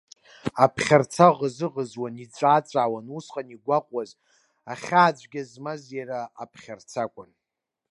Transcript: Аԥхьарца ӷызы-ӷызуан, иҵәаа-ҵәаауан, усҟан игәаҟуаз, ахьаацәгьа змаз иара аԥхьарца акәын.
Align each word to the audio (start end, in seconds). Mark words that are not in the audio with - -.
Аԥхьарца 0.63 1.27
ӷызы-ӷызуан, 1.37 2.15
иҵәаа-ҵәаауан, 2.23 3.05
усҟан 3.17 3.47
игәаҟуаз, 3.55 4.11
ахьаацәгьа 4.71 5.41
змаз 5.49 5.83
иара 5.97 6.19
аԥхьарца 6.43 6.99
акәын. 7.05 7.31